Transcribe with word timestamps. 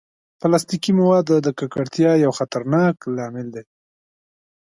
پلاستيکي 0.39 0.91
مواد 0.99 1.27
د 1.45 1.47
ککړتیا 1.59 2.11
یو 2.23 2.31
خطرناک 2.39 2.95
لامل 3.15 3.47
دي. 3.55 3.63